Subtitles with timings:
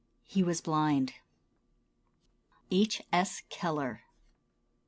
[0.23, 1.13] He was blind.
[2.71, 3.03] H.
[3.13, 3.43] S.
[3.51, 4.01] Keller.